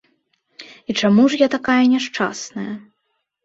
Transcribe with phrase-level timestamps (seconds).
[0.89, 2.69] І чаму ж я такая няшчасная?